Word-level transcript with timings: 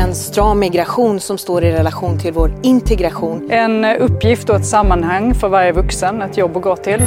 en 0.00 0.14
stram 0.14 0.58
migration 0.58 1.20
som 1.20 1.38
står 1.38 1.64
i 1.64 1.72
relation 1.72 2.18
till 2.18 2.32
vår 2.32 2.52
integration. 2.62 3.50
En 3.50 3.84
uppgift 3.84 4.50
och 4.50 4.56
ett 4.56 4.66
sammanhang 4.66 5.34
för 5.34 5.48
varje 5.48 5.72
vuxen, 5.72 6.22
ett 6.22 6.36
jobb 6.36 6.56
att 6.56 6.62
gå 6.62 6.76
till. 6.76 7.06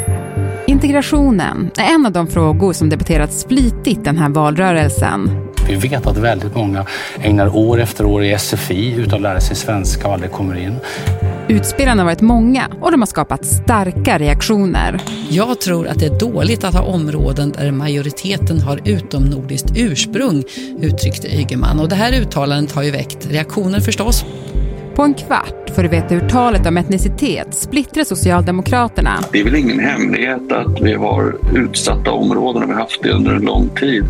Integrationen 0.67 1.71
är 1.77 1.93
en 1.95 2.05
av 2.05 2.11
de 2.11 2.27
frågor 2.27 2.73
som 2.73 2.89
debatterats 2.89 3.45
flitigt 3.45 4.03
den 4.03 4.17
här 4.17 4.29
valrörelsen. 4.29 5.49
Vi 5.67 5.75
vet 5.75 6.07
att 6.07 6.17
väldigt 6.17 6.55
många 6.55 6.85
ägnar 7.21 7.55
år 7.55 7.79
efter 7.79 8.05
år 8.05 8.23
i 8.23 8.37
SFI 8.37 8.95
utan 8.95 9.15
att 9.15 9.21
lära 9.21 9.39
sig 9.39 9.55
svenska 9.55 10.07
och 10.07 10.13
aldrig 10.13 10.31
kommer 10.31 10.57
in. 10.57 10.75
Utspelen 11.53 11.99
har 11.99 12.05
varit 12.05 12.21
många 12.21 12.67
och 12.81 12.91
de 12.91 13.01
har 13.01 13.05
skapat 13.05 13.45
starka 13.45 14.17
reaktioner. 14.17 15.01
Jag 15.29 15.61
tror 15.61 15.87
att 15.87 15.99
det 15.99 16.05
är 16.05 16.19
dåligt 16.19 16.63
att 16.63 16.73
ha 16.73 16.81
områden 16.81 17.51
där 17.51 17.71
majoriteten 17.71 18.61
har 18.61 18.79
utomnordiskt 18.85 19.71
ursprung, 19.75 20.43
uttryckte 20.81 21.27
Ygeman. 21.27 21.79
Och 21.79 21.89
det 21.89 21.95
här 21.95 22.21
uttalandet 22.21 22.75
har 22.75 22.83
ju 22.83 22.91
väckt 22.91 23.27
reaktioner 23.31 23.79
förstås. 23.79 24.25
På 24.95 25.03
en 25.03 25.13
kvart 25.13 25.69
får 25.75 25.83
du 25.83 25.89
veta 25.89 26.15
hur 26.15 26.29
talet 26.29 26.67
om 26.67 26.77
etnicitet 26.77 27.53
splittrar 27.53 28.03
Socialdemokraterna. 28.03 29.19
Det 29.31 29.39
är 29.39 29.43
väl 29.43 29.55
ingen 29.55 29.79
hemlighet 29.79 30.51
att 30.51 30.81
vi 30.81 30.93
har 30.93 31.35
utsatta 31.55 32.11
områden 32.11 32.63
och 32.63 32.69
vi 32.69 32.73
har 32.73 32.81
haft 32.81 33.03
det 33.03 33.11
under 33.11 33.31
en 33.31 33.41
lång 33.41 33.69
tid. 33.69 34.03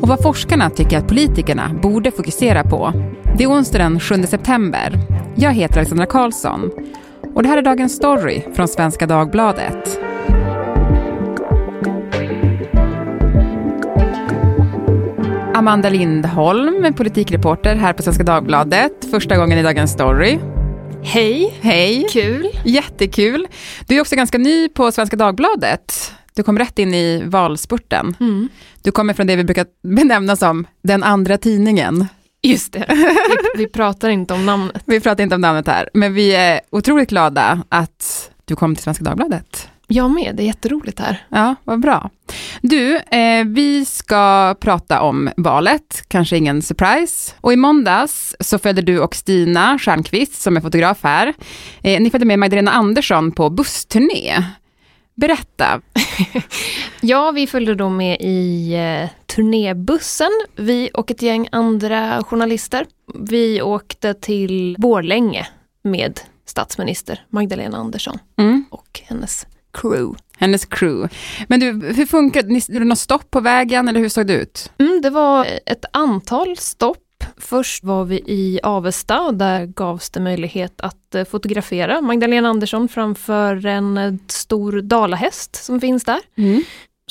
Och 0.00 0.08
vad 0.08 0.22
forskarna 0.22 0.70
tycker 0.70 0.98
att 0.98 1.08
politikerna 1.08 1.70
borde 1.82 2.10
fokusera 2.10 2.64
på. 2.64 2.92
Det 3.38 3.44
är 3.44 3.48
onsdag 3.48 3.78
den 3.78 4.00
7 4.00 4.22
september. 4.22 4.92
Jag 5.36 5.52
heter 5.52 5.76
Alexandra 5.76 6.06
Karlsson 6.06 6.70
och 7.34 7.42
det 7.42 7.48
här 7.48 7.58
är 7.58 7.62
dagens 7.62 7.96
story 7.96 8.42
från 8.54 8.68
Svenska 8.68 9.06
Dagbladet. 9.06 10.00
Amanda 15.54 15.88
Lindholm, 15.88 16.94
politikreporter 16.94 17.74
här 17.74 17.92
på 17.92 18.02
Svenska 18.02 18.24
Dagbladet. 18.24 18.92
Första 19.10 19.36
gången 19.36 19.58
i 19.58 19.62
Dagens 19.62 19.92
Story. 19.92 20.38
Hej! 21.02 21.58
Hej! 21.60 22.06
Kul! 22.10 22.48
Jättekul. 22.64 23.46
Du 23.86 23.96
är 23.96 24.00
också 24.00 24.16
ganska 24.16 24.38
ny 24.38 24.68
på 24.68 24.92
Svenska 24.92 25.16
Dagbladet. 25.16 26.12
Du 26.34 26.42
kom 26.42 26.58
rätt 26.58 26.78
in 26.78 26.94
i 26.94 27.22
valspurten. 27.26 28.16
Mm. 28.20 28.48
Du 28.82 28.90
kommer 28.90 29.14
från 29.14 29.26
det 29.26 29.36
vi 29.36 29.44
brukar 29.44 29.66
benämna 29.82 30.36
som 30.36 30.66
den 30.82 31.02
andra 31.02 31.38
tidningen. 31.38 32.06
Just 32.44 32.72
det, 32.72 32.86
vi, 32.88 33.62
vi 33.62 33.68
pratar 33.68 34.08
inte 34.08 34.34
om 34.34 34.46
namnet. 34.46 34.82
Vi 34.86 35.00
pratar 35.00 35.22
inte 35.22 35.34
om 35.34 35.40
namnet 35.40 35.66
här, 35.66 35.88
men 35.94 36.14
vi 36.14 36.34
är 36.34 36.60
otroligt 36.70 37.08
glada 37.08 37.62
att 37.68 38.30
du 38.44 38.56
kom 38.56 38.74
till 38.74 38.84
Svenska 38.84 39.04
Dagbladet. 39.04 39.68
Jag 39.86 40.10
med, 40.10 40.36
det 40.36 40.42
är 40.42 40.46
jätteroligt 40.46 41.00
här. 41.00 41.26
Ja, 41.28 41.54
vad 41.64 41.80
bra. 41.80 42.10
Du, 42.62 42.96
eh, 42.96 43.44
vi 43.46 43.84
ska 43.84 44.54
prata 44.60 45.00
om 45.00 45.30
valet, 45.36 46.04
kanske 46.08 46.36
ingen 46.36 46.62
surprise. 46.62 47.34
Och 47.40 47.52
i 47.52 47.56
måndags 47.56 48.36
så 48.40 48.58
följde 48.58 48.82
du 48.82 49.00
och 49.00 49.14
Stina 49.14 49.78
Stjernqvist, 49.78 50.42
som 50.42 50.56
är 50.56 50.60
fotograf 50.60 50.98
här, 51.02 51.34
eh, 51.82 52.00
ni 52.00 52.10
följde 52.10 52.26
med 52.26 52.38
Magdalena 52.38 52.70
Andersson 52.70 53.32
på 53.32 53.50
bussturné. 53.50 54.44
Berätta. 55.14 55.80
ja, 57.00 57.30
vi 57.30 57.46
följde 57.46 57.74
då 57.74 57.88
med 57.88 58.16
i 58.20 58.72
eh, 58.74 59.10
turnébussen, 59.26 60.30
vi 60.56 60.90
och 60.94 61.10
ett 61.10 61.22
gäng 61.22 61.48
andra 61.52 62.22
journalister. 62.22 62.86
Vi 63.14 63.62
åkte 63.62 64.14
till 64.14 64.76
Borlänge 64.78 65.46
med 65.84 66.20
statsminister 66.46 67.24
Magdalena 67.30 67.76
Andersson 67.78 68.18
Mm. 68.38 68.64
och 68.70 69.00
hennes 69.04 69.46
crew. 69.72 70.18
Hennes 70.38 70.64
crew. 70.64 71.14
Men 71.48 71.60
du, 71.60 71.92
hur 71.92 72.06
funkar 72.06 72.42
det? 72.42 72.78
Du 72.78 72.84
något 72.84 72.98
stopp 72.98 73.30
på 73.30 73.40
vägen 73.40 73.88
eller 73.88 74.00
hur 74.00 74.08
såg 74.08 74.26
det 74.26 74.34
ut? 74.34 74.72
Mm, 74.78 75.00
det 75.02 75.10
var 75.10 75.46
ett 75.66 75.84
antal 75.92 76.56
stopp. 76.56 76.98
Först 77.44 77.84
var 77.84 78.04
vi 78.04 78.16
i 78.26 78.60
Avesta 78.62 79.20
och 79.20 79.34
där 79.34 79.66
gavs 79.66 80.10
det 80.10 80.20
möjlighet 80.20 80.80
att 80.80 81.14
eh, 81.14 81.24
fotografera 81.24 82.00
Magdalena 82.00 82.48
Andersson 82.48 82.88
framför 82.88 83.66
en 83.66 83.98
eh, 83.98 84.14
stor 84.28 84.80
dalahäst 84.80 85.64
som 85.64 85.80
finns 85.80 86.04
där. 86.04 86.20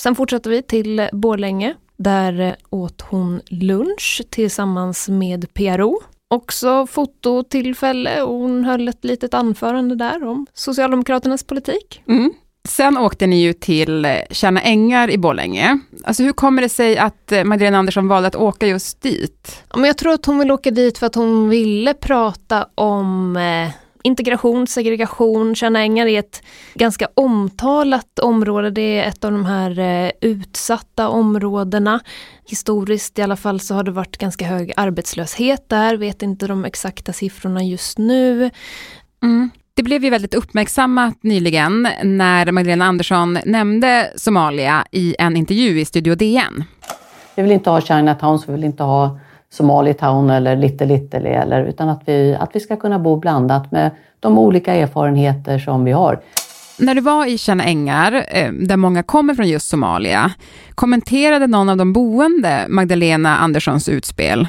Sen 0.01 0.15
fortsatte 0.15 0.49
vi 0.49 0.61
till 0.61 1.09
Borlänge. 1.11 1.75
Där 1.97 2.39
eh, 2.39 2.53
åt 2.69 3.01
hon 3.01 3.41
lunch 3.45 4.21
tillsammans 4.29 5.09
med 5.09 5.53
PRO. 5.53 6.01
Också 6.29 6.87
fototillfälle 6.87 8.21
och 8.21 8.35
hon 8.35 8.63
höll 8.63 8.87
ett 8.87 9.03
litet 9.03 9.33
anförande 9.33 9.95
där 9.95 10.23
om 10.23 10.45
Socialdemokraternas 10.53 11.43
politik. 11.43 12.03
Mm. 12.07 12.33
Sen 12.69 12.97
åkte 12.97 13.27
ni 13.27 13.41
ju 13.41 13.53
till 13.53 14.05
eh, 14.05 14.17
Tjärna 14.29 14.61
Ängar 14.61 15.09
i 15.09 15.17
Borlänge. 15.17 15.79
Alltså 16.03 16.23
hur 16.23 16.33
kommer 16.33 16.61
det 16.61 16.69
sig 16.69 16.97
att 16.97 17.31
eh, 17.31 17.43
Magdalena 17.43 17.77
Andersson 17.77 18.07
valde 18.07 18.27
att 18.27 18.35
åka 18.35 18.67
just 18.67 19.01
dit? 19.01 19.63
Men 19.75 19.83
jag 19.83 19.97
tror 19.97 20.13
att 20.13 20.25
hon 20.25 20.39
vill 20.39 20.51
åka 20.51 20.71
dit 20.71 20.97
för 20.97 21.07
att 21.07 21.15
hon 21.15 21.49
ville 21.49 21.93
prata 21.93 22.67
om 22.75 23.37
eh, 23.37 23.69
integration, 24.03 24.67
segregation. 24.67 25.55
Tjärna 25.55 25.79
Ängar 25.79 26.07
är 26.07 26.19
ett 26.19 26.43
ganska 26.73 27.07
omtalat 27.13 28.19
område. 28.19 28.69
Det 28.69 28.99
är 28.99 29.07
ett 29.07 29.23
av 29.23 29.31
de 29.31 29.45
här 29.45 30.11
utsatta 30.21 31.07
områdena. 31.09 31.99
Historiskt 32.45 33.19
i 33.19 33.21
alla 33.21 33.35
fall 33.35 33.59
så 33.59 33.73
har 33.75 33.83
det 33.83 33.91
varit 33.91 34.17
ganska 34.17 34.45
hög 34.45 34.73
arbetslöshet 34.77 35.69
där. 35.69 35.97
Vet 35.97 36.21
inte 36.21 36.47
de 36.47 36.65
exakta 36.65 37.13
siffrorna 37.13 37.63
just 37.63 37.97
nu. 37.97 38.49
Mm. 39.23 39.49
Det 39.75 39.83
blev 39.83 40.03
ju 40.03 40.09
väldigt 40.09 40.33
uppmärksammat 40.33 41.23
nyligen 41.23 41.87
när 42.03 42.51
Magdalena 42.51 42.85
Andersson 42.85 43.37
nämnde 43.45 44.11
Somalia 44.15 44.85
i 44.91 45.15
en 45.19 45.37
intervju 45.37 45.79
i 45.79 45.85
Studio 45.85 46.15
DN. 46.15 46.63
Vi 47.35 47.43
vill 47.43 47.51
inte 47.51 47.69
ha 47.69 47.81
Chinatown, 47.81 48.39
vi 48.47 48.53
vill 48.53 48.63
inte 48.63 48.83
ha 48.83 49.19
Somalitown 49.49 50.29
eller 50.29 50.55
Little 50.55 50.87
Little 50.87 51.29
eller 51.29 51.65
utan 51.65 51.89
att 51.89 52.01
vi, 52.05 52.35
att 52.39 52.49
vi 52.53 52.59
ska 52.59 52.75
kunna 52.75 52.99
bo 52.99 53.15
blandat 53.15 53.71
med 53.71 53.91
de 54.19 54.37
olika 54.37 54.73
erfarenheter 54.73 55.59
som 55.59 55.83
vi 55.85 55.91
har. 55.91 56.19
När 56.79 56.95
du 56.95 57.01
var 57.01 57.25
i 57.25 57.37
Tjärna 57.37 57.63
Ängar, 57.63 58.25
eh, 58.27 58.51
där 58.51 58.77
många 58.77 59.03
kommer 59.03 59.35
från 59.35 59.49
just 59.49 59.69
Somalia, 59.69 60.31
kommenterade 60.75 61.47
någon 61.47 61.69
av 61.69 61.77
de 61.77 61.93
boende 61.93 62.65
Magdalena 62.69 63.37
Anderssons 63.37 63.89
utspel? 63.89 64.47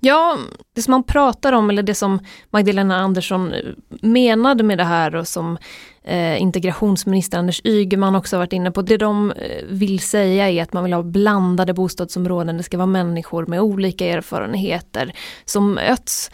Ja, 0.00 0.38
det 0.74 0.82
som 0.82 0.90
man 0.90 1.02
pratar 1.02 1.52
om 1.52 1.70
eller 1.70 1.82
det 1.82 1.94
som 1.94 2.20
Magdalena 2.50 2.96
Andersson 2.96 3.52
eh, 3.52 3.60
menade 4.02 4.62
med 4.62 4.78
det 4.78 4.84
här 4.84 5.14
och 5.14 5.28
som 5.28 5.58
eh, 6.04 6.42
integrationsminister 6.42 7.38
Anders 7.38 7.60
Ygeman 7.64 8.14
också 8.14 8.38
varit 8.38 8.52
inne 8.52 8.70
på. 8.70 8.82
Det 8.82 8.96
de 8.96 9.30
eh, 9.30 9.64
vill 9.68 10.00
säga 10.00 10.50
är 10.50 10.62
att 10.62 10.72
man 10.72 10.84
vill 10.84 10.92
ha 10.92 11.02
blandade 11.02 11.74
bostadsområden. 11.74 12.56
Det 12.56 12.62
ska 12.62 12.76
vara 12.76 12.86
människor 12.86 13.46
med 13.46 13.60
olika 13.60 14.06
erfarenheter 14.06 15.12
som 15.44 15.72
möts. 15.74 16.30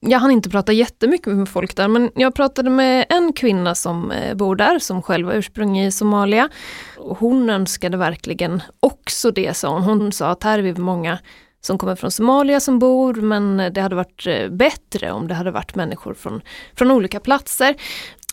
Jag 0.00 0.18
hann 0.18 0.30
inte 0.30 0.50
prata 0.50 0.72
jättemycket 0.72 1.36
med 1.36 1.48
folk 1.48 1.76
där 1.76 1.88
men 1.88 2.10
jag 2.14 2.34
pratade 2.34 2.70
med 2.70 3.06
en 3.08 3.32
kvinna 3.32 3.74
som 3.74 4.10
eh, 4.10 4.34
bor 4.34 4.56
där 4.56 4.78
som 4.78 5.02
själv 5.02 5.26
har 5.26 5.34
ursprung 5.34 5.80
i 5.80 5.92
Somalia. 5.92 6.48
Hon 6.96 7.50
önskade 7.50 7.96
verkligen 7.96 8.62
också 8.80 9.30
det 9.30 9.56
sa 9.56 9.68
hon. 9.68 9.82
Hon 9.82 10.12
sa 10.12 10.28
att 10.28 10.44
här 10.44 10.58
är 10.58 10.62
vi 10.62 10.74
många 10.74 11.18
som 11.60 11.78
kommer 11.78 11.94
från 11.94 12.10
Somalia 12.10 12.60
som 12.60 12.78
bor 12.78 13.14
men 13.14 13.56
det 13.72 13.80
hade 13.80 13.96
varit 13.96 14.26
eh, 14.26 14.48
bättre 14.48 15.12
om 15.12 15.28
det 15.28 15.34
hade 15.34 15.50
varit 15.50 15.74
människor 15.74 16.14
från, 16.14 16.40
från 16.76 16.90
olika 16.90 17.20
platser. 17.20 17.74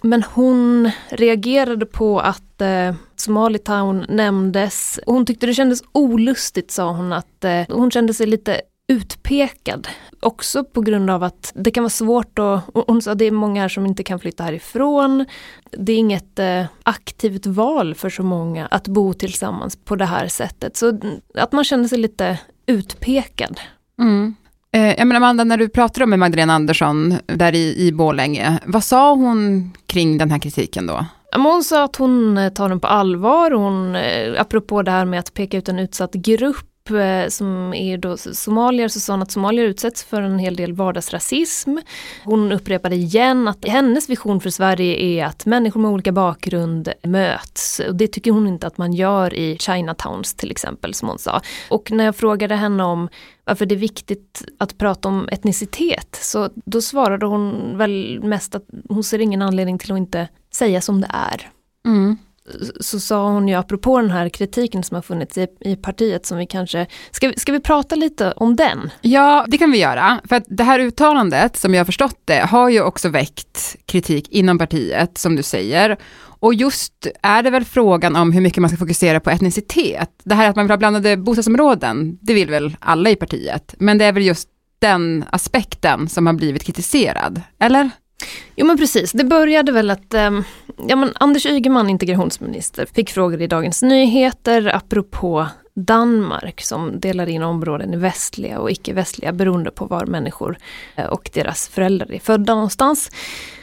Men 0.03 0.23
hon 0.23 0.91
reagerade 1.09 1.85
på 1.85 2.19
att 2.19 2.61
eh, 2.61 2.93
Somalitown 3.15 4.05
nämndes. 4.09 4.99
Hon 5.05 5.25
tyckte 5.25 5.45
det 5.45 5.53
kändes 5.53 5.83
olustigt 5.91 6.71
sa 6.71 6.91
hon 6.91 7.13
att 7.13 7.43
eh, 7.43 7.61
hon 7.69 7.91
kände 7.91 8.13
sig 8.13 8.27
lite 8.27 8.61
utpekad. 8.87 9.87
Också 10.21 10.63
på 10.63 10.81
grund 10.81 11.09
av 11.09 11.23
att 11.23 11.51
det 11.55 11.71
kan 11.71 11.83
vara 11.83 11.89
svårt 11.89 12.39
att, 12.39 12.61
hon 12.87 13.01
sa 13.01 13.11
att 13.11 13.17
det 13.17 13.25
är 13.25 13.31
många 13.31 13.61
här 13.61 13.69
som 13.69 13.85
inte 13.85 14.03
kan 14.03 14.19
flytta 14.19 14.43
härifrån. 14.43 15.25
Det 15.71 15.93
är 15.93 15.97
inget 15.97 16.39
eh, 16.39 16.65
aktivt 16.83 17.45
val 17.45 17.95
för 17.95 18.09
så 18.09 18.23
många 18.23 18.65
att 18.65 18.87
bo 18.87 19.13
tillsammans 19.13 19.77
på 19.85 19.95
det 19.95 20.05
här 20.05 20.27
sättet. 20.27 20.77
Så 20.77 20.99
att 21.33 21.51
man 21.51 21.63
känner 21.63 21.87
sig 21.87 21.97
lite 21.97 22.39
utpekad. 22.65 23.59
Mm. 23.99 24.35
Eh, 24.71 24.95
jag 24.97 25.07
menar 25.07 25.15
Amanda, 25.15 25.43
när 25.43 25.57
du 25.57 25.69
pratade 25.69 26.05
med 26.05 26.19
Magdalena 26.19 26.53
Andersson 26.53 27.13
där 27.25 27.55
i, 27.55 27.87
i 27.87 27.91
Borlänge, 27.91 28.59
vad 28.65 28.83
sa 28.83 29.13
hon 29.13 29.71
kring 29.87 30.17
den 30.17 30.31
här 30.31 30.39
kritiken 30.39 30.87
då? 30.87 31.05
Hon 31.35 31.63
sa 31.63 31.83
att 31.83 31.95
hon 31.95 32.37
eh, 32.37 32.49
tar 32.49 32.69
den 32.69 32.79
på 32.79 32.87
allvar. 32.87 33.51
Hon, 33.51 33.95
eh, 33.95 34.41
apropå 34.41 34.81
det 34.81 34.91
här 34.91 35.05
med 35.05 35.19
att 35.19 35.33
peka 35.33 35.57
ut 35.57 35.69
en 35.69 35.79
utsatt 35.79 36.13
grupp 36.13 36.67
Eh, 36.89 37.29
som 37.29 37.73
är 37.73 37.97
då 37.97 38.17
somalier, 38.17 38.87
så 38.87 38.99
sa 38.99 39.13
hon 39.13 39.21
att 39.21 39.31
somalier 39.31 39.65
utsätts 39.65 40.03
för 40.03 40.21
en 40.21 40.39
hel 40.39 40.55
del 40.55 40.73
vardagsrasism. 40.73 41.77
Hon 42.23 42.51
upprepade 42.51 42.95
igen 42.95 43.47
att 43.47 43.65
hennes 43.67 44.09
vision 44.09 44.41
för 44.41 44.49
Sverige 44.49 44.95
är 44.95 45.25
att 45.25 45.45
människor 45.45 45.79
med 45.79 45.91
olika 45.91 46.11
bakgrund 46.11 46.93
möts. 47.03 47.81
Och 47.87 47.95
det 47.95 48.07
tycker 48.07 48.31
hon 48.31 48.47
inte 48.47 48.67
att 48.67 48.77
man 48.77 48.93
gör 48.93 49.33
i 49.33 49.57
Chinatowns 49.57 50.33
till 50.33 50.51
exempel, 50.51 50.93
som 50.93 51.07
hon 51.07 51.19
sa. 51.19 51.41
Och 51.69 51.91
när 51.91 52.05
jag 52.05 52.15
frågade 52.15 52.55
henne 52.55 52.83
om 52.83 53.09
varför 53.43 53.65
det 53.65 53.75
är 53.75 53.79
viktigt 53.79 54.45
att 54.57 54.77
prata 54.77 55.07
om 55.07 55.29
etnicitet, 55.31 56.19
så 56.21 56.49
då 56.65 56.81
svarade 56.81 57.25
hon 57.25 57.77
väl 57.77 58.19
mest 58.23 58.55
att 58.55 58.65
hon 58.89 59.03
ser 59.03 59.19
ingen 59.19 59.41
anledning 59.41 59.77
till 59.77 59.91
att 59.91 59.97
inte 59.97 60.27
säga 60.51 60.81
som 60.81 61.01
det 61.01 61.09
är. 61.13 61.49
Mm 61.85 62.17
så 62.79 62.99
sa 62.99 63.29
hon 63.29 63.47
ju 63.47 63.53
apropå 63.53 64.01
den 64.01 64.11
här 64.11 64.29
kritiken 64.29 64.83
som 64.83 64.95
har 64.95 65.01
funnits 65.01 65.37
i, 65.37 65.47
i 65.59 65.75
partiet 65.75 66.25
som 66.25 66.37
vi 66.37 66.45
kanske, 66.45 66.87
ska, 67.11 67.33
ska 67.37 67.51
vi 67.51 67.59
prata 67.59 67.95
lite 67.95 68.31
om 68.31 68.55
den? 68.55 68.91
Ja, 69.01 69.45
det 69.47 69.57
kan 69.57 69.71
vi 69.71 69.77
göra. 69.77 70.21
För 70.29 70.35
att 70.35 70.43
det 70.47 70.63
här 70.63 70.79
uttalandet, 70.79 71.57
som 71.57 71.73
jag 71.73 71.79
har 71.79 71.85
förstått 71.85 72.19
det, 72.25 72.39
har 72.39 72.69
ju 72.69 72.81
också 72.81 73.09
väckt 73.09 73.75
kritik 73.85 74.29
inom 74.29 74.57
partiet, 74.57 75.17
som 75.17 75.35
du 75.35 75.43
säger. 75.43 75.97
Och 76.39 76.53
just 76.53 77.07
är 77.23 77.43
det 77.43 77.49
väl 77.49 77.65
frågan 77.65 78.15
om 78.15 78.31
hur 78.31 78.41
mycket 78.41 78.61
man 78.61 78.69
ska 78.69 78.77
fokusera 78.77 79.19
på 79.19 79.29
etnicitet. 79.29 80.09
Det 80.23 80.35
här 80.35 80.49
att 80.49 80.55
man 80.55 80.65
vill 80.65 80.71
ha 80.71 80.77
blandade 80.77 81.17
bostadsområden, 81.17 82.17
det 82.21 82.33
vill 82.33 82.49
väl 82.49 82.77
alla 82.79 83.09
i 83.09 83.15
partiet. 83.15 83.75
Men 83.79 83.97
det 83.97 84.05
är 84.05 84.11
väl 84.11 84.25
just 84.25 84.49
den 84.79 85.25
aspekten 85.29 86.09
som 86.09 86.27
har 86.27 86.33
blivit 86.33 86.63
kritiserad, 86.63 87.41
eller? 87.59 87.89
Jo 88.55 88.65
men 88.65 88.77
precis, 88.77 89.11
det 89.11 89.23
började 89.23 89.71
väl 89.71 89.89
att 89.89 90.13
eh, 90.13 90.31
ja, 90.87 90.95
men 90.95 91.11
Anders 91.15 91.45
Ygeman, 91.45 91.89
integrationsminister, 91.89 92.85
fick 92.85 93.09
frågor 93.09 93.41
i 93.41 93.47
Dagens 93.47 93.81
Nyheter 93.81 94.75
apropå 94.75 95.47
Danmark 95.75 96.61
som 96.61 96.99
delar 96.99 97.29
in 97.29 97.43
områden 97.43 97.93
i 97.93 97.97
västliga 97.97 98.59
och 98.59 98.71
icke-västliga 98.71 99.33
beroende 99.33 99.71
på 99.71 99.85
var 99.85 100.05
människor 100.05 100.57
eh, 100.95 101.05
och 101.05 101.29
deras 101.33 101.67
föräldrar 101.67 102.13
är 102.13 102.19
födda 102.19 102.55
någonstans. 102.55 103.11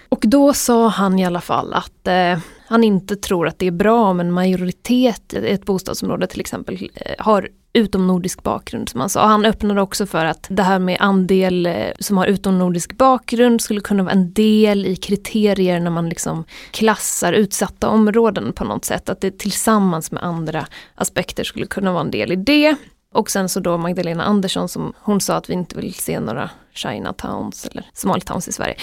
Och 0.08 0.24
då 0.26 0.54
sa 0.54 0.88
han 0.88 1.18
i 1.18 1.26
alla 1.26 1.40
fall 1.40 1.74
att 1.74 2.06
eh, 2.06 2.38
han 2.66 2.84
inte 2.84 3.16
tror 3.16 3.48
att 3.48 3.58
det 3.58 3.66
är 3.66 3.70
bra 3.70 4.10
om 4.10 4.20
en 4.20 4.32
majoritet 4.32 5.34
i 5.34 5.48
ett 5.48 5.64
bostadsområde 5.64 6.26
till 6.26 6.40
exempel 6.40 6.90
eh, 6.94 7.14
har 7.18 7.48
utomnordisk 7.72 8.42
bakgrund 8.42 8.88
som 8.88 9.00
han 9.00 9.08
sa. 9.08 9.26
Han 9.26 9.44
öppnade 9.44 9.82
också 9.82 10.06
för 10.06 10.24
att 10.24 10.46
det 10.50 10.62
här 10.62 10.78
med 10.78 10.96
andel 11.00 11.66
eh, 11.66 11.86
som 11.98 12.18
har 12.18 12.26
utomnordisk 12.26 12.92
bakgrund 12.92 13.60
skulle 13.60 13.80
kunna 13.80 14.02
vara 14.02 14.12
en 14.12 14.32
del 14.32 14.86
i 14.86 14.96
kriterier 14.96 15.80
när 15.80 15.90
man 15.90 16.08
liksom 16.08 16.44
klassar 16.70 17.32
utsatta 17.32 17.88
områden 17.88 18.52
på 18.52 18.64
något 18.64 18.84
sätt. 18.84 19.08
Att 19.08 19.20
det 19.20 19.38
tillsammans 19.38 20.12
med 20.12 20.22
andra 20.22 20.66
aspekter 20.94 21.44
skulle 21.44 21.66
kunna 21.66 21.92
vara 21.92 22.02
en 22.02 22.10
del 22.10 22.32
i 22.32 22.36
det. 22.36 22.76
Och 23.12 23.30
sen 23.30 23.48
så 23.48 23.60
då 23.60 23.78
Magdalena 23.78 24.24
Andersson 24.24 24.68
som 24.68 24.92
hon 24.98 25.20
sa 25.20 25.36
att 25.36 25.50
vi 25.50 25.54
inte 25.54 25.76
vill 25.76 25.94
se 25.94 26.20
några 26.20 26.50
Chinatowns 26.74 27.66
eller 27.66 27.86
Smalltowns 27.94 28.48
i 28.48 28.52
Sverige. 28.52 28.76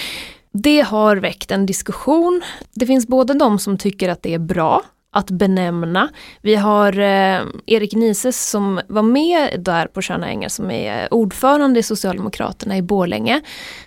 Det 0.51 0.81
har 0.81 1.17
väckt 1.17 1.51
en 1.51 1.65
diskussion. 1.65 2.41
Det 2.73 2.85
finns 2.85 3.07
både 3.07 3.33
de 3.33 3.59
som 3.59 3.77
tycker 3.77 4.09
att 4.09 4.23
det 4.23 4.33
är 4.33 4.39
bra 4.39 4.83
att 5.11 5.31
benämna. 5.31 6.09
Vi 6.41 6.55
har 6.55 6.99
eh, 6.99 7.41
Erik 7.65 7.93
Nises 7.93 8.49
som 8.49 8.81
var 8.87 9.01
med 9.01 9.63
där 9.63 9.87
på 9.87 10.01
Tjärna 10.01 10.29
Ängar 10.29 10.49
som 10.49 10.71
är 10.71 11.13
ordförande 11.13 11.79
i 11.79 11.83
Socialdemokraterna 11.83 12.77
i 12.77 12.81
Borlänge. 12.81 13.41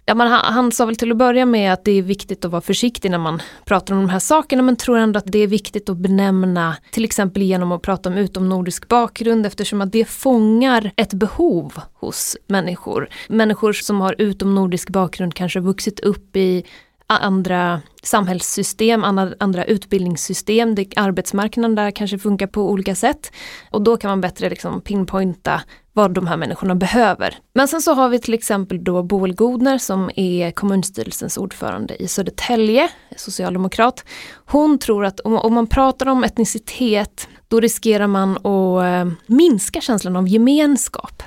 Ja, 0.04 0.14
man, 0.14 0.28
han, 0.28 0.54
han 0.54 0.72
sa 0.72 0.86
väl 0.86 0.96
till 0.96 1.10
att 1.10 1.16
börja 1.16 1.46
med 1.46 1.72
att 1.72 1.84
det 1.84 1.92
är 1.92 2.02
viktigt 2.02 2.44
att 2.44 2.50
vara 2.50 2.62
försiktig 2.62 3.10
när 3.10 3.18
man 3.18 3.42
pratar 3.64 3.94
om 3.94 4.00
de 4.00 4.08
här 4.08 4.18
sakerna 4.18 4.62
men 4.62 4.76
tror 4.76 4.98
ändå 4.98 5.18
att 5.18 5.32
det 5.32 5.38
är 5.38 5.46
viktigt 5.46 5.88
att 5.88 5.96
benämna 5.96 6.76
till 6.90 7.04
exempel 7.04 7.42
genom 7.42 7.72
att 7.72 7.82
prata 7.82 8.08
om 8.08 8.18
utomnordisk 8.18 8.88
bakgrund 8.88 9.46
eftersom 9.46 9.80
att 9.80 9.92
det 9.92 10.04
fångar 10.04 10.90
ett 10.96 11.14
behov 11.14 11.72
hos 11.94 12.36
människor. 12.46 13.08
Människor 13.28 13.72
som 13.72 14.00
har 14.00 14.14
utomnordisk 14.18 14.90
bakgrund 14.90 15.34
kanske 15.34 15.60
vuxit 15.60 16.00
upp 16.00 16.36
i 16.36 16.64
andra 17.18 17.80
samhällssystem, 18.02 19.04
andra, 19.38 19.64
utbildningssystem. 19.64 20.74
Det, 20.74 20.86
arbetsmarknaden 20.96 21.74
där 21.74 21.90
kanske 21.90 22.18
funkar 22.18 22.46
på 22.46 22.70
olika 22.70 22.94
sätt. 22.94 23.32
Och 23.70 23.82
då 23.82 23.96
kan 23.96 24.10
man 24.10 24.20
bättre 24.20 24.50
liksom 24.50 24.80
pinpointa 24.80 25.62
vad 25.92 26.14
de 26.14 26.26
här 26.26 26.36
människorna 26.36 26.74
behöver. 26.74 27.38
Men 27.54 27.68
sen 27.68 27.82
så 27.82 27.94
har 27.94 28.08
vi 28.08 28.18
till 28.18 28.34
exempel 28.34 28.84
då 28.84 29.02
Boel 29.02 29.34
Godner 29.34 29.78
som 29.78 30.10
är 30.16 30.50
kommunstyrelsens 30.50 31.36
ordförande 31.36 32.02
i 32.02 32.08
Södertälje, 32.08 32.88
socialdemokrat. 33.16 34.04
Hon 34.46 34.78
tror 34.78 35.04
att 35.04 35.20
om, 35.20 35.54
man 35.54 35.66
pratar 35.66 36.06
om 36.06 36.24
etnicitet 36.24 37.28
då 37.48 37.60
riskerar 37.60 38.06
man 38.06 38.36
att 38.36 38.84
eh, 38.84 39.12
minska 39.26 39.80
känslan 39.80 40.16
av 40.16 40.28
gemenskap. 40.28 41.22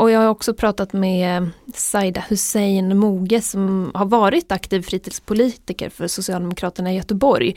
Och 0.00 0.10
jag 0.10 0.20
har 0.20 0.28
också 0.28 0.54
pratat 0.54 0.92
med 0.92 1.42
eh, 1.42 1.48
Saida 1.74 2.24
Hussein 2.28 2.98
Moge 2.98 3.40
som 3.40 3.90
har 3.94 4.06
varit 4.06 4.52
aktiv 4.52 4.82
fritidspolitiker 4.82 5.90
för 5.90 6.08
Socialdemokraterna 6.08 6.92
i 6.92 6.96
Göteborg. 6.96 7.56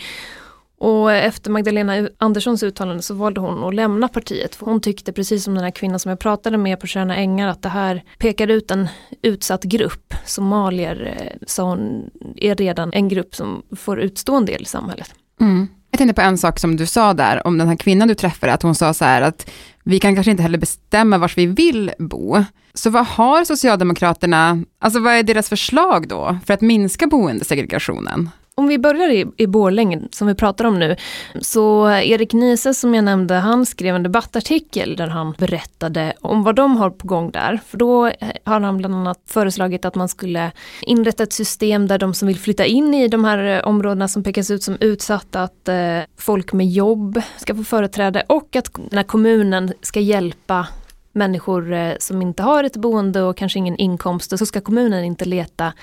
Och 0.77 1.11
efter 1.11 1.51
Magdalena 1.51 2.09
Anderssons 2.17 2.63
uttalande 2.63 3.03
så 3.03 3.13
valde 3.13 3.41
hon 3.41 3.63
att 3.63 3.75
lämna 3.75 4.07
partiet. 4.07 4.55
För 4.55 4.65
hon 4.65 4.81
tyckte 4.81 5.13
precis 5.13 5.43
som 5.43 5.55
den 5.55 5.63
här 5.63 5.71
kvinnan 5.71 5.99
som 5.99 6.09
jag 6.09 6.19
pratade 6.19 6.57
med 6.57 6.79
på 6.79 6.87
Tjärna 6.87 7.15
Ängar 7.15 7.47
att 7.47 7.61
det 7.61 7.69
här 7.69 8.03
pekar 8.17 8.47
ut 8.47 8.71
en 8.71 8.87
utsatt 9.21 9.63
grupp. 9.63 10.13
Somalier 10.25 11.17
eh, 11.19 11.37
sa 11.47 11.63
hon 11.63 12.09
är 12.35 12.55
redan 12.55 12.93
en 12.93 13.09
grupp 13.09 13.35
som 13.35 13.63
får 13.75 13.99
utstå 13.99 14.35
en 14.35 14.45
del 14.45 14.61
i 14.61 14.65
samhället. 14.65 15.13
Mm. 15.41 15.67
Jag 15.93 15.97
tänkte 15.97 16.13
på 16.13 16.21
en 16.21 16.37
sak 16.37 16.59
som 16.59 16.75
du 16.75 16.85
sa 16.85 17.13
där 17.13 17.47
om 17.47 17.57
den 17.57 17.67
här 17.67 17.75
kvinnan 17.75 18.07
du 18.07 18.15
träffade, 18.15 18.53
att 18.53 18.63
hon 18.63 18.75
sa 18.75 18.93
så 18.93 19.05
här 19.05 19.21
att 19.21 19.49
vi 19.83 19.99
kan 19.99 20.15
kanske 20.15 20.31
inte 20.31 20.43
heller 20.43 20.57
bestämma 20.57 21.17
var 21.17 21.33
vi 21.35 21.45
vill 21.45 21.91
bo. 21.99 22.43
Så 22.73 22.89
vad 22.89 23.05
har 23.05 23.45
Socialdemokraterna, 23.45 24.63
alltså 24.79 24.99
vad 24.99 25.13
är 25.13 25.23
deras 25.23 25.49
förslag 25.49 26.07
då 26.07 26.37
för 26.45 26.53
att 26.53 26.61
minska 26.61 27.07
boendesegregationen? 27.07 28.29
Om 28.55 28.67
vi 28.67 28.79
börjar 28.79 29.09
i, 29.09 29.25
i 29.37 29.47
Borlänge, 29.47 30.01
som 30.11 30.27
vi 30.27 30.35
pratar 30.35 30.65
om 30.65 30.79
nu, 30.79 30.95
så 31.41 31.89
Erik 31.89 32.33
Niese 32.33 32.73
som 32.73 32.95
jag 32.95 33.03
nämnde, 33.03 33.35
han 33.35 33.65
skrev 33.65 33.95
en 33.95 34.03
debattartikel 34.03 34.95
där 34.95 35.07
han 35.07 35.31
berättade 35.37 36.13
om 36.21 36.43
vad 36.43 36.55
de 36.55 36.77
har 36.77 36.89
på 36.89 37.07
gång 37.07 37.31
där. 37.31 37.59
För 37.67 37.77
då 37.77 38.07
eh, 38.07 38.13
har 38.43 38.61
han 38.61 38.77
bland 38.77 38.95
annat 38.95 39.19
föreslagit 39.25 39.85
att 39.85 39.95
man 39.95 40.09
skulle 40.09 40.51
inrätta 40.81 41.23
ett 41.23 41.33
system 41.33 41.87
där 41.87 41.97
de 41.97 42.13
som 42.13 42.27
vill 42.27 42.39
flytta 42.39 42.65
in 42.65 42.93
i 42.93 43.07
de 43.07 43.25
här 43.25 43.57
eh, 43.57 43.67
områdena 43.67 44.07
som 44.07 44.23
pekas 44.23 44.51
ut 44.51 44.63
som 44.63 44.77
utsatta, 44.79 45.43
att 45.43 45.67
eh, 45.67 45.99
folk 46.17 46.53
med 46.53 46.67
jobb 46.67 47.21
ska 47.37 47.55
få 47.55 47.63
företräde 47.63 48.23
och 48.27 48.55
att 48.55 48.73
den 48.73 48.97
här 48.97 49.03
kommunen 49.03 49.73
ska 49.81 49.99
hjälpa 49.99 50.67
människor 51.11 51.73
eh, 51.73 51.93
som 51.99 52.21
inte 52.21 52.43
har 52.43 52.63
ett 52.63 52.77
boende 52.77 53.21
och 53.21 53.37
kanske 53.37 53.59
ingen 53.59 53.77
inkomst, 53.77 54.39
så 54.39 54.45
ska 54.45 54.61
kommunen 54.61 55.03
inte 55.03 55.25
leta 55.25 55.73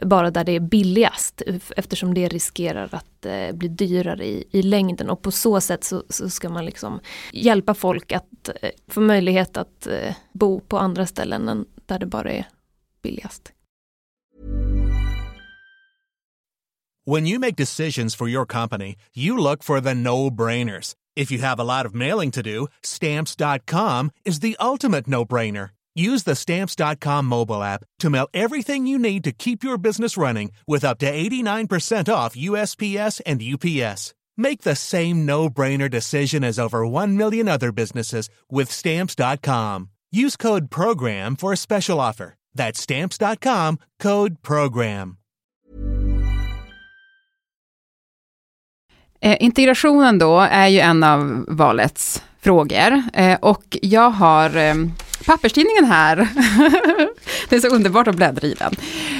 bara 0.00 0.30
där 0.30 0.44
det 0.44 0.52
är 0.52 0.60
billigast 0.60 1.42
eftersom 1.76 2.14
det 2.14 2.28
riskerar 2.28 2.88
att 2.92 3.26
eh, 3.26 3.52
bli 3.52 3.68
dyrare 3.68 4.26
i, 4.26 4.44
i 4.50 4.62
längden 4.62 5.10
och 5.10 5.22
på 5.22 5.30
så 5.30 5.60
sätt 5.60 5.84
så, 5.84 6.04
så 6.08 6.30
ska 6.30 6.48
man 6.48 6.64
liksom 6.64 7.00
hjälpa 7.32 7.74
folk 7.74 8.12
att 8.12 8.48
eh, 8.62 8.70
få 8.88 9.00
möjlighet 9.00 9.56
att 9.56 9.86
eh, 9.86 10.14
bo 10.32 10.60
på 10.60 10.78
andra 10.78 11.06
ställen 11.06 11.48
än 11.48 11.66
där 11.86 11.98
det 11.98 12.06
bara 12.06 12.32
är 12.32 12.46
billigast. 13.02 13.52
When 17.06 17.26
you 17.26 17.38
make 17.38 17.56
decisions 17.56 18.14
for 18.14 18.28
your 18.28 18.46
company, 18.46 18.96
you 19.14 19.36
look 19.36 19.64
for 19.64 19.80
the 19.80 19.94
no-brainers. 19.94 20.94
If 21.16 21.32
you 21.32 21.42
have 21.42 21.58
a 21.58 21.64
lot 21.64 21.86
of 21.86 21.94
mailing 21.94 22.30
to 22.30 22.42
do, 22.42 22.68
stamps.com 22.82 24.10
is 24.24 24.40
the 24.40 24.56
ultimate 24.60 25.10
no-brainer. 25.10 25.70
Use 25.94 26.22
the 26.22 26.36
Stamps.com 26.36 27.26
mobile 27.26 27.62
app 27.62 27.84
to 27.98 28.10
mail 28.10 28.28
everything 28.32 28.86
you 28.86 28.98
need 28.98 29.24
to 29.24 29.32
keep 29.32 29.64
your 29.64 29.78
business 29.78 30.16
running 30.16 30.52
with 30.66 30.84
up 30.84 30.98
to 30.98 31.10
89% 31.10 32.12
off 32.12 32.36
USPS 32.36 33.20
and 33.26 33.42
UPS. 33.42 34.14
Make 34.36 34.62
the 34.62 34.76
same 34.76 35.26
no-brainer 35.26 35.90
decision 35.90 36.44
as 36.44 36.58
over 36.58 36.86
1 36.86 37.16
million 37.16 37.48
other 37.48 37.72
businesses 37.72 38.30
with 38.48 38.70
Stamps.com. 38.70 39.90
Use 40.12 40.36
code 40.36 40.70
PROGRAM 40.70 41.36
for 41.36 41.52
a 41.52 41.56
special 41.56 42.00
offer. 42.00 42.34
That's 42.54 42.80
Stamps.com, 42.80 43.78
code 43.98 44.42
PROGRAM. 44.42 45.16
Eh, 49.22 49.36
integrationen 49.40 50.18
då 50.18 50.40
är 50.40 50.68
ju 50.68 50.80
en 50.80 51.04
av 51.04 51.44
valets 51.48 52.22
frågor 52.40 53.02
eh, 53.12 53.38
och 53.40 53.76
jag 53.82 54.10
har 54.10 54.56
eh, 54.56 54.74
papperstidningen 55.26 55.84
här. 55.84 56.16
det 57.48 57.56
är 57.56 57.60
så 57.60 57.68
underbart 57.68 58.08
att 58.08 58.16
bläddra 58.16 58.48
i 58.48 58.54
den. 58.54 58.74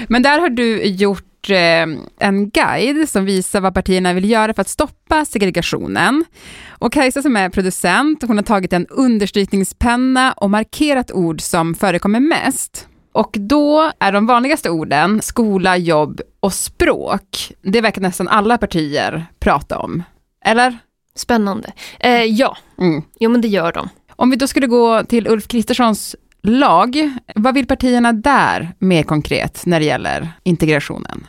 Men 0.08 0.22
där 0.22 0.40
har 0.40 0.48
du 0.48 0.82
gjort 0.84 1.50
eh, 1.50 1.86
en 2.18 2.50
guide 2.50 3.08
som 3.08 3.24
visar 3.24 3.60
vad 3.60 3.74
partierna 3.74 4.12
vill 4.12 4.30
göra 4.30 4.54
för 4.54 4.60
att 4.60 4.68
stoppa 4.68 5.24
segregationen. 5.24 6.24
Och 6.68 6.92
Kajsa 6.92 7.22
som 7.22 7.36
är 7.36 7.48
producent, 7.48 8.22
hon 8.22 8.36
har 8.36 8.44
tagit 8.44 8.72
en 8.72 8.86
understrykningspenna 8.86 10.32
och 10.32 10.50
markerat 10.50 11.12
ord 11.12 11.40
som 11.40 11.74
förekommer 11.74 12.20
mest. 12.20 12.86
Och 13.12 13.36
då 13.38 13.92
är 13.98 14.12
de 14.12 14.26
vanligaste 14.26 14.70
orden 14.70 15.22
skola, 15.22 15.76
jobb 15.76 16.20
och 16.40 16.52
språk. 16.52 17.52
Det 17.62 17.80
verkar 17.80 18.00
nästan 18.00 18.28
alla 18.28 18.58
partier 18.58 19.26
prata 19.40 19.78
om. 19.78 20.02
Eller? 20.44 20.78
Spännande. 21.14 21.72
Eh, 22.00 22.24
ja, 22.24 22.56
mm. 22.78 23.02
jo 23.20 23.30
men 23.30 23.40
det 23.40 23.48
gör 23.48 23.72
de. 23.72 23.88
Om 24.20 24.30
vi 24.30 24.36
då 24.36 24.46
skulle 24.46 24.66
gå 24.66 25.04
till 25.04 25.28
Ulf 25.28 25.48
Kristerssons 25.48 26.16
lag, 26.42 27.10
vad 27.34 27.54
vill 27.54 27.66
partierna 27.66 28.12
där 28.12 28.74
mer 28.78 29.02
konkret 29.02 29.62
när 29.66 29.80
det 29.80 29.86
gäller 29.86 30.28
integrationen? 30.42 31.26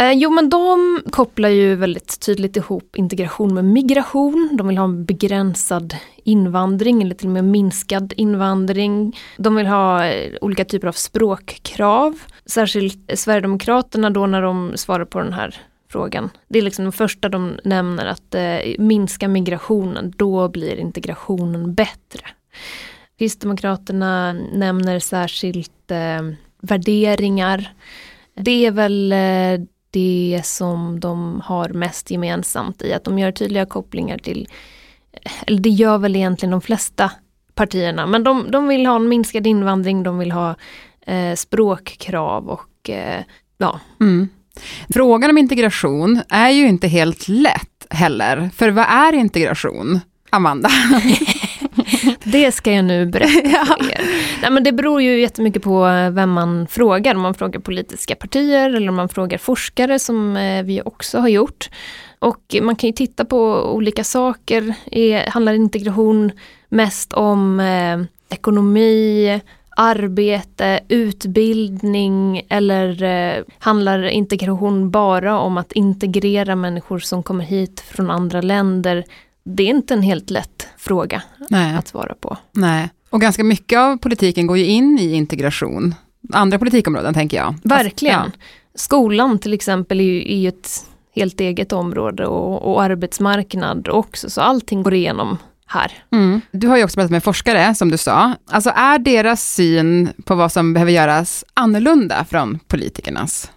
Eh, 0.00 0.12
jo 0.12 0.30
men 0.30 0.48
de 0.48 1.00
kopplar 1.10 1.48
ju 1.48 1.74
väldigt 1.74 2.20
tydligt 2.20 2.56
ihop 2.56 2.96
integration 2.96 3.54
med 3.54 3.64
migration. 3.64 4.50
De 4.58 4.68
vill 4.68 4.78
ha 4.78 4.84
en 4.84 5.04
begränsad 5.04 5.96
invandring 6.24 7.02
eller 7.02 7.14
till 7.14 7.26
och 7.26 7.32
med 7.32 7.44
minskad 7.44 8.12
invandring. 8.16 9.16
De 9.36 9.54
vill 9.54 9.66
ha 9.66 10.06
eh, 10.06 10.32
olika 10.40 10.64
typer 10.64 10.88
av 10.88 10.92
språkkrav. 10.92 12.18
Särskilt 12.46 13.18
Sverigedemokraterna 13.18 14.10
då 14.10 14.26
när 14.26 14.42
de 14.42 14.72
svarar 14.76 15.04
på 15.04 15.18
den 15.18 15.32
här 15.32 15.56
frågan. 15.90 16.30
Det 16.48 16.58
är 16.58 16.62
liksom 16.62 16.84
det 16.84 16.92
första 16.92 17.28
de 17.28 17.58
nämner 17.64 18.06
att 18.06 18.34
eh, 18.34 18.58
minska 18.78 19.28
migrationen, 19.28 20.12
då 20.16 20.48
blir 20.48 20.76
integrationen 20.76 21.74
bättre. 21.74 22.20
Kristdemokraterna 23.18 24.32
nämner 24.32 24.98
särskilt 24.98 25.90
eh, 25.90 26.22
värderingar. 26.60 27.74
Det 28.34 28.66
är 28.66 28.70
väl 28.70 29.12
eh, 29.12 29.66
det 29.90 30.40
som 30.44 31.00
de 31.00 31.40
har 31.44 31.68
mest 31.68 32.10
gemensamt 32.10 32.82
i 32.82 32.92
att 32.92 33.04
de 33.04 33.18
gör 33.18 33.32
tydliga 33.32 33.66
kopplingar 33.66 34.18
till, 34.18 34.48
eh, 35.12 35.32
eller 35.46 35.60
det 35.60 35.70
gör 35.70 35.98
väl 35.98 36.16
egentligen 36.16 36.50
de 36.50 36.60
flesta 36.60 37.10
partierna, 37.54 38.06
men 38.06 38.24
de, 38.24 38.50
de 38.50 38.68
vill 38.68 38.86
ha 38.86 38.96
en 38.96 39.08
minskad 39.08 39.46
invandring, 39.46 40.02
de 40.02 40.18
vill 40.18 40.32
ha 40.32 40.54
eh, 41.06 41.34
språkkrav 41.34 42.48
och 42.48 42.90
eh, 42.90 43.24
ja. 43.58 43.80
Mm. 44.00 44.28
Frågan 44.94 45.30
om 45.30 45.38
integration 45.38 46.22
är 46.28 46.50
ju 46.50 46.68
inte 46.68 46.88
helt 46.88 47.28
lätt 47.28 47.86
heller, 47.90 48.50
för 48.56 48.68
vad 48.68 48.84
är 48.84 49.12
integration? 49.12 50.00
Amanda? 50.30 50.70
det 52.24 52.52
ska 52.52 52.72
jag 52.72 52.84
nu 52.84 53.06
berätta 53.06 53.66
för 53.78 53.90
er. 53.90 54.00
Nej, 54.42 54.50
men 54.50 54.64
det 54.64 54.72
beror 54.72 55.02
ju 55.02 55.20
jättemycket 55.20 55.62
på 55.62 55.84
vem 56.12 56.30
man 56.30 56.66
frågar. 56.66 57.14
Om 57.14 57.20
man 57.20 57.34
frågar 57.34 57.60
politiska 57.60 58.14
partier 58.14 58.70
eller 58.76 58.88
om 58.88 58.94
man 58.94 59.08
frågar 59.08 59.38
forskare 59.38 59.98
som 59.98 60.36
eh, 60.36 60.62
vi 60.62 60.82
också 60.84 61.18
har 61.18 61.28
gjort. 61.28 61.70
Och 62.18 62.56
man 62.62 62.76
kan 62.76 62.88
ju 62.88 62.92
titta 62.92 63.24
på 63.24 63.72
olika 63.74 64.04
saker. 64.04 64.74
handlar 65.30 65.52
integration 65.52 66.32
mest 66.68 67.12
om 67.12 67.60
eh, 67.60 68.00
ekonomi, 68.36 69.40
arbete, 69.80 70.80
utbildning 70.88 72.42
eller 72.48 73.02
eh, 73.02 73.44
handlar 73.58 74.08
integration 74.08 74.90
bara 74.90 75.38
om 75.38 75.58
att 75.58 75.72
integrera 75.72 76.56
människor 76.56 76.98
som 76.98 77.22
kommer 77.22 77.44
hit 77.44 77.80
från 77.80 78.10
andra 78.10 78.40
länder? 78.40 79.04
Det 79.44 79.62
är 79.62 79.68
inte 79.68 79.94
en 79.94 80.02
helt 80.02 80.30
lätt 80.30 80.68
fråga 80.78 81.22
Nej. 81.48 81.76
att 81.76 81.88
svara 81.88 82.14
på. 82.14 82.36
Nej, 82.52 82.90
och 83.10 83.20
ganska 83.20 83.44
mycket 83.44 83.78
av 83.78 83.96
politiken 83.96 84.46
går 84.46 84.58
ju 84.58 84.66
in 84.66 84.98
i 84.98 85.12
integration. 85.12 85.94
Andra 86.32 86.58
politikområden 86.58 87.14
tänker 87.14 87.36
jag. 87.36 87.54
Verkligen. 87.64 88.18
Alltså, 88.18 88.38
ja. 88.38 88.44
Skolan 88.74 89.38
till 89.38 89.54
exempel 89.54 90.00
är 90.00 90.04
ju, 90.04 90.32
är 90.32 90.36
ju 90.36 90.48
ett 90.48 90.86
helt 91.14 91.40
eget 91.40 91.72
område 91.72 92.26
och, 92.26 92.72
och 92.72 92.82
arbetsmarknad 92.82 93.88
också, 93.88 94.30
så 94.30 94.40
allting 94.40 94.82
går 94.82 94.94
igenom 94.94 95.38
här. 95.70 95.92
Mm. 96.12 96.40
Du 96.52 96.68
har 96.68 96.76
ju 96.76 96.84
också 96.84 96.94
pratat 96.94 97.10
med 97.10 97.24
forskare, 97.24 97.74
som 97.74 97.90
du 97.90 97.98
sa. 97.98 98.34
Alltså 98.50 98.70
är 98.70 98.98
deras 98.98 99.54
syn 99.54 100.12
på 100.24 100.34
vad 100.34 100.52
som 100.52 100.74
behöver 100.74 100.92
göras 100.92 101.44
annorlunda 101.54 102.24
från 102.24 102.58
politikernas? 102.58 103.50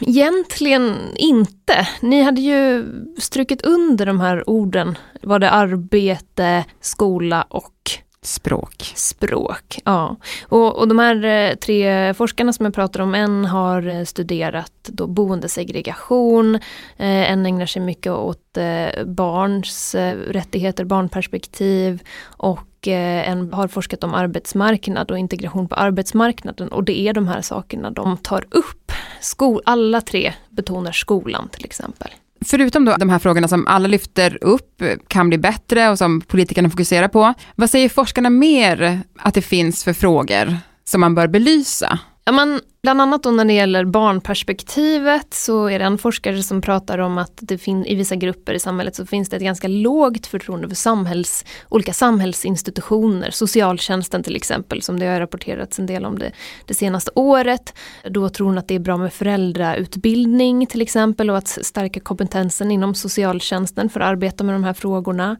Egentligen 0.00 0.96
inte. 1.16 1.88
Ni 2.00 2.22
hade 2.22 2.40
ju 2.40 2.86
strukit 3.18 3.62
under 3.62 4.06
de 4.06 4.20
här 4.20 4.50
orden. 4.50 4.98
Var 5.22 5.38
det 5.38 5.50
arbete, 5.50 6.64
skola 6.80 7.42
och 7.42 7.90
Språk. 8.22 8.92
Språk, 8.94 9.78
ja. 9.84 10.16
Och, 10.48 10.78
och 10.78 10.88
de 10.88 10.98
här 10.98 11.24
eh, 11.24 11.54
tre 11.54 12.14
forskarna 12.14 12.52
som 12.52 12.64
jag 12.64 12.74
pratar 12.74 13.00
om, 13.00 13.14
en 13.14 13.44
har 13.44 13.86
eh, 13.86 14.04
studerat 14.04 14.72
då 14.82 15.06
boendesegregation, 15.06 16.54
eh, 16.96 17.30
en 17.32 17.46
ägnar 17.46 17.66
sig 17.66 17.82
mycket 17.82 18.12
åt 18.12 18.58
barns 19.06 19.94
rättigheter, 20.26 20.84
barnperspektiv 20.84 22.02
och 22.22 22.88
en 22.88 23.52
har 23.52 23.68
forskat 23.68 24.04
om 24.04 24.14
arbetsmarknad 24.14 25.10
och 25.10 25.18
integration 25.18 25.68
på 25.68 25.74
arbetsmarknaden 25.74 26.68
och 26.68 26.84
det 26.84 27.00
är 27.00 27.12
de 27.12 27.28
här 27.28 27.40
sakerna 27.40 27.90
de 27.90 28.16
tar 28.16 28.44
upp. 28.50 28.92
Skol, 29.20 29.62
alla 29.64 30.00
tre 30.00 30.32
betonar 30.48 30.92
skolan 30.92 31.48
till 31.48 31.64
exempel. 31.64 32.10
Förutom 32.44 32.84
då 32.84 32.96
de 32.96 33.08
här 33.08 33.18
frågorna 33.18 33.48
som 33.48 33.66
alla 33.66 33.88
lyfter 33.88 34.38
upp, 34.40 34.82
kan 35.08 35.28
bli 35.28 35.38
bättre 35.38 35.90
och 35.90 35.98
som 35.98 36.20
politikerna 36.20 36.70
fokuserar 36.70 37.08
på, 37.08 37.34
vad 37.54 37.70
säger 37.70 37.88
forskarna 37.88 38.30
mer 38.30 39.00
att 39.18 39.34
det 39.34 39.42
finns 39.42 39.84
för 39.84 39.92
frågor 39.92 40.56
som 40.84 41.00
man 41.00 41.14
bör 41.14 41.26
belysa? 41.26 41.98
Ja, 42.30 42.34
men 42.34 42.60
bland 42.82 43.00
annat 43.00 43.22
då 43.22 43.30
när 43.30 43.44
det 43.44 43.52
gäller 43.52 43.84
barnperspektivet 43.84 45.34
så 45.34 45.66
är 45.66 45.78
det 45.78 45.84
en 45.84 45.98
forskare 45.98 46.42
som 46.42 46.60
pratar 46.60 46.98
om 46.98 47.18
att 47.18 47.32
det 47.40 47.58
fin- 47.58 47.86
i 47.86 47.94
vissa 47.94 48.16
grupper 48.16 48.54
i 48.54 48.58
samhället 48.58 48.96
så 48.96 49.06
finns 49.06 49.28
det 49.28 49.36
ett 49.36 49.42
ganska 49.42 49.68
lågt 49.68 50.26
förtroende 50.26 50.68
för 50.68 50.76
samhälls, 50.76 51.44
olika 51.68 51.92
samhällsinstitutioner, 51.92 53.30
socialtjänsten 53.30 54.22
till 54.22 54.36
exempel 54.36 54.82
som 54.82 55.00
det 55.00 55.06
har 55.06 55.20
rapporterats 55.20 55.78
en 55.78 55.86
del 55.86 56.04
om 56.04 56.18
det, 56.18 56.32
det 56.66 56.74
senaste 56.74 57.10
året. 57.14 57.74
Då 58.10 58.28
tror 58.28 58.46
hon 58.46 58.58
att 58.58 58.68
det 58.68 58.74
är 58.74 58.78
bra 58.78 58.96
med 58.96 59.12
föräldrautbildning 59.12 60.66
till 60.66 60.82
exempel 60.82 61.30
och 61.30 61.36
att 61.38 61.48
stärka 61.48 62.00
kompetensen 62.00 62.70
inom 62.70 62.94
socialtjänsten 62.94 63.88
för 63.90 64.00
att 64.00 64.08
arbeta 64.08 64.44
med 64.44 64.54
de 64.54 64.64
här 64.64 64.74
frågorna. 64.74 65.36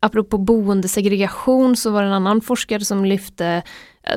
Apropå 0.00 0.38
boendesegregation 0.38 1.76
så 1.76 1.90
var 1.90 2.02
det 2.02 2.08
en 2.08 2.14
annan 2.14 2.40
forskare 2.40 2.84
som 2.84 3.04
lyfte 3.04 3.62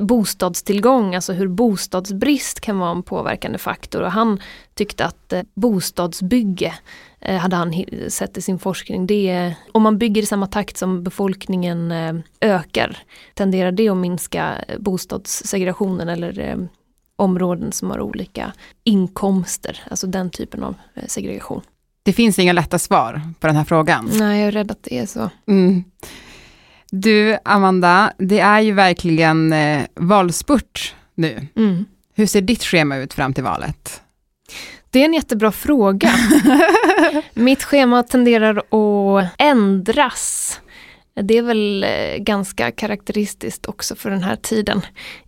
bostadstillgång, 0.01 1.15
alltså 1.15 1.33
hur 1.33 1.47
bostadsbrist 1.47 2.59
kan 2.59 2.79
vara 2.79 2.91
en 2.91 3.03
påverkande 3.03 3.57
faktor. 3.57 4.01
Och 4.01 4.11
han 4.11 4.39
tyckte 4.73 5.05
att 5.05 5.33
eh, 5.33 5.41
bostadsbygge 5.53 6.73
eh, 7.19 7.37
hade 7.37 7.55
han 7.55 7.73
sett 8.07 8.37
i 8.37 8.41
sin 8.41 8.59
forskning. 8.59 9.07
Det 9.07 9.29
är, 9.29 9.55
om 9.71 9.83
man 9.83 9.97
bygger 9.97 10.21
i 10.21 10.25
samma 10.25 10.47
takt 10.47 10.77
som 10.77 11.03
befolkningen 11.03 11.93
ökar 12.41 12.97
tenderar 13.33 13.71
det 13.71 13.89
att 13.89 13.97
minska 13.97 14.53
bostadssegregationen 14.79 16.09
eller 16.09 16.67
områden 17.15 17.71
som 17.71 17.91
har 17.91 18.01
olika 18.01 18.53
inkomster, 18.83 19.83
alltså 19.89 20.07
den 20.07 20.29
typen 20.29 20.63
av 20.63 20.75
segregation. 21.07 21.61
Det 22.03 22.13
finns 22.13 22.39
inga 22.39 22.53
lätta 22.53 22.79
svar 22.79 23.21
på 23.39 23.47
den 23.47 23.55
här 23.55 23.63
frågan. 23.63 24.09
Nej, 24.13 24.39
jag 24.39 24.47
är 24.47 24.51
rädd 24.51 24.71
att 24.71 24.83
det 24.83 24.97
är 24.97 25.05
så. 25.05 25.29
Mm. 25.47 25.83
Du, 26.91 27.37
Amanda, 27.45 28.13
det 28.17 28.39
är 28.39 28.59
ju 28.59 28.71
verkligen 28.71 29.53
eh, 29.53 29.81
valspurt 29.95 30.95
nu. 31.15 31.47
Mm. 31.55 31.85
Hur 32.15 32.25
ser 32.25 32.41
ditt 32.41 32.63
schema 32.63 32.97
ut 32.97 33.13
fram 33.13 33.33
till 33.33 33.43
valet? 33.43 34.01
Det 34.89 34.99
är 35.01 35.05
en 35.05 35.13
jättebra 35.13 35.51
fråga. 35.51 36.11
Mitt 37.33 37.63
schema 37.63 38.03
tenderar 38.03 38.57
att 38.57 39.29
ändras. 39.37 40.59
Det 41.21 41.37
är 41.37 41.41
väl 41.41 41.83
eh, 41.83 42.17
ganska 42.17 42.71
karaktäristiskt 42.71 43.65
också 43.65 43.95
för 43.95 44.09
den 44.09 44.23
här 44.23 44.35
tiden 44.35 44.81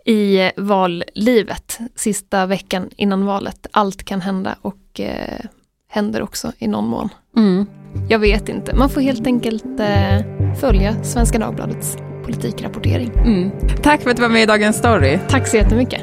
i 0.05 0.51
vallivet. 0.57 1.79
Sista 1.95 2.45
veckan 2.45 2.89
innan 2.95 3.25
valet. 3.25 3.67
Allt 3.71 4.03
kan 4.03 4.21
hända 4.21 4.55
och 4.61 4.99
eh, 4.99 5.45
händer 5.87 6.21
också 6.21 6.51
i 6.57 6.67
någon 6.67 6.87
mån. 6.87 7.09
Mm. 7.37 7.65
Jag 8.09 8.19
vet 8.19 8.49
inte. 8.49 8.75
Man 8.75 8.89
får 8.89 9.01
helt 9.01 9.27
enkelt 9.27 9.79
eh, 9.79 10.38
följa 10.55 11.03
Svenska 11.03 11.39
Dagbladets 11.39 11.97
politikrapportering. 12.23 13.11
Mm. 13.13 13.51
Tack 13.83 14.01
för 14.01 14.09
att 14.09 14.15
du 14.15 14.21
var 14.21 14.29
med 14.29 14.43
i 14.43 14.45
Dagens 14.45 14.77
Story. 14.77 15.19
Tack 15.29 15.47
så 15.47 15.57
jättemycket. 15.57 16.01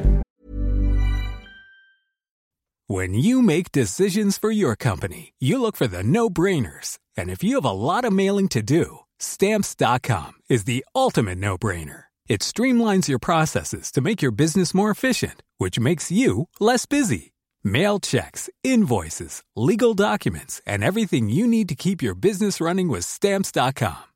When 2.88 3.14
you 3.14 3.42
make 3.42 3.72
decisions 3.72 4.38
for 4.38 4.52
your 4.52 4.76
company, 4.76 5.32
you 5.40 5.58
look 5.60 5.76
for 5.76 5.88
the 5.88 6.04
no-brainers. 6.04 6.98
And 7.18 7.30
if 7.30 7.42
you 7.42 7.60
have 7.60 7.64
a 7.64 7.72
lot 7.72 8.04
of 8.04 8.12
mailing 8.12 8.48
to 8.48 8.62
do, 8.62 9.00
stamps.com 9.18 10.32
is 10.48 10.64
the 10.64 10.84
ultimate 10.94 11.38
no-brainer. 11.38 12.04
It 12.28 12.42
streamlines 12.42 13.08
your 13.08 13.18
processes 13.18 13.90
to 13.92 14.00
make 14.00 14.22
your 14.22 14.32
business 14.32 14.74
more 14.74 14.90
efficient, 14.90 15.42
which 15.58 15.80
makes 15.80 16.12
you 16.12 16.48
less 16.60 16.86
busy. 16.86 17.32
Mail 17.64 17.98
checks, 17.98 18.48
invoices, 18.62 19.42
legal 19.56 19.94
documents, 19.94 20.60
and 20.66 20.84
everything 20.84 21.28
you 21.28 21.48
need 21.48 21.68
to 21.68 21.74
keep 21.74 22.00
your 22.02 22.14
business 22.14 22.60
running 22.60 22.88
with 22.88 23.04
Stamps.com. 23.04 24.15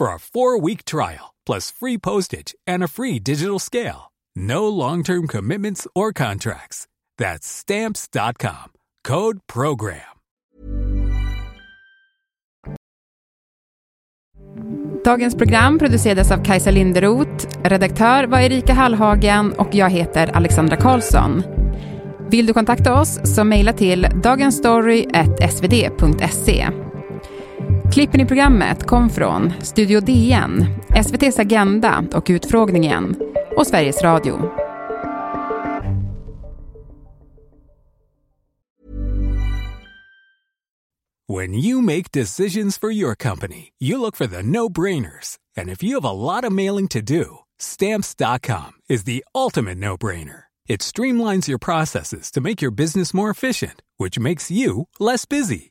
for 0.00 0.14
a 0.14 0.18
four-week 0.18 0.84
trial 0.84 1.34
plus 1.46 1.70
free 1.70 1.98
postage 1.98 2.54
and 2.66 2.84
a 2.84 2.88
free 2.88 3.18
digital 3.18 3.58
scale. 3.58 4.12
No 4.34 4.68
long-term 4.68 5.28
commitments 5.28 5.86
or 5.94 6.12
contracts. 6.12 6.86
That's 7.18 7.46
stamps.com. 7.46 8.72
Code 9.08 9.38
program. 9.46 10.00
Dagens 15.04 15.38
program 15.38 15.78
producerades 15.78 16.30
av 16.30 16.44
Kajsa 16.44 16.70
Linderoth, 16.70 17.46
redaktör 17.64 18.24
var 18.24 18.40
Erika 18.40 18.72
Hallhagen 18.72 19.52
och 19.52 19.74
jag 19.74 19.90
heter 19.90 20.36
Alexandra 20.36 20.76
Karlsson. 20.76 21.42
Vill 22.30 22.46
du 22.46 22.52
kontakta 22.52 23.00
oss 23.00 23.34
så 23.34 23.44
mejla 23.44 23.72
till 23.72 24.06
dagensstory.svd.se. 24.22 26.89
Klippen 27.92 28.20
i 28.20 28.26
programmet 28.26 28.86
kom 28.86 29.10
från 29.10 29.52
Studio 29.60 30.00
DN, 30.00 30.66
SVTs 31.04 31.38
Agenda 31.38 32.04
och 32.14 32.26
Utfrågningen 32.30 33.16
och 33.56 33.66
Sveriges 33.66 34.02
Radio. 34.02 34.50
When 41.28 41.54
you 41.54 41.80
make 41.82 42.10
decisions 42.12 42.78
for 42.78 42.92
your 42.92 43.14
company, 43.14 43.72
you 43.80 44.00
look 44.00 44.16
for 44.16 44.26
the 44.26 44.42
no-brainers. 44.42 45.36
And 45.56 45.68
if 45.68 45.82
you 45.82 45.94
have 46.00 46.08
a 46.08 46.12
lot 46.12 46.44
of 46.44 46.52
mailing 46.52 46.88
to 46.88 47.00
do, 47.00 47.24
stamps.com 47.60 48.72
is 48.88 49.04
the 49.04 49.24
ultimate 49.34 49.78
no-brainer. 49.78 50.42
It 50.68 50.80
streamlines 50.80 51.48
your 51.48 51.58
processes 51.58 52.30
to 52.30 52.40
make 52.40 52.62
your 52.62 52.72
business 52.72 53.14
more 53.14 53.30
efficient, 53.30 53.82
which 53.98 54.18
makes 54.18 54.50
you 54.50 54.86
less 55.00 55.28
busy. 55.28 55.70